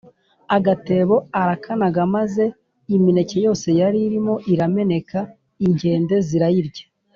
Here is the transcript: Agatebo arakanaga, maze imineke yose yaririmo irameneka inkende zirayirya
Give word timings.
Agatebo 0.55 1.15
arakanaga, 1.41 2.01
maze 2.15 2.43
imineke 2.95 3.35
yose 3.45 3.67
yaririmo 3.79 4.33
irameneka 4.53 5.19
inkende 5.65 6.15
zirayirya 6.27 6.85